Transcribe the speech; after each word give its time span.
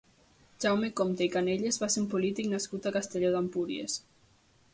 Jaume 0.63 0.87
Compte 0.99 1.27
i 1.27 1.31
Canelles 1.35 1.77
va 1.83 1.91
ser 1.97 2.01
un 2.05 2.07
polític 2.15 2.49
nascut 2.55 2.89
a 2.89 2.95
Castelló 2.97 3.31
d'Empúries. 3.37 4.01